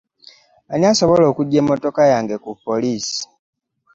Ani 0.71 0.85
asobola 0.91 1.23
okugya 1.31 1.57
emmotoka 1.61 2.01
yange 2.13 2.35
ku 2.43 2.49
poliisi? 2.65 3.19